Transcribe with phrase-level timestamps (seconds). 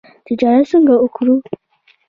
[0.27, 1.35] تجارت څنګه وکړو؟